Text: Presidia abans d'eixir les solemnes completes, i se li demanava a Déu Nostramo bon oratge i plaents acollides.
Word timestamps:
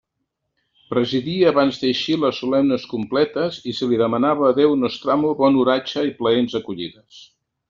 Presidia 0.93 1.51
abans 1.51 1.77
d'eixir 1.83 2.15
les 2.23 2.39
solemnes 2.45 2.87
completes, 2.93 3.59
i 3.73 3.77
se 3.81 3.91
li 3.93 4.01
demanava 4.03 4.49
a 4.49 4.57
Déu 4.61 4.75
Nostramo 4.87 5.35
bon 5.43 5.61
oratge 5.67 6.09
i 6.13 6.17
plaents 6.25 6.59
acollides. 6.63 7.25